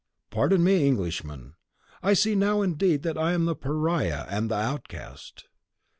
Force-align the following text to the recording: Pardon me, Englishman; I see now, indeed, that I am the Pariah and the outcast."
Pardon 0.31 0.63
me, 0.63 0.87
Englishman; 0.87 1.53
I 2.01 2.13
see 2.13 2.33
now, 2.33 2.63
indeed, 2.63 3.03
that 3.03 3.19
I 3.19 3.33
am 3.33 3.45
the 3.45 3.55
Pariah 3.55 4.25
and 4.31 4.49
the 4.49 4.55
outcast." 4.55 5.45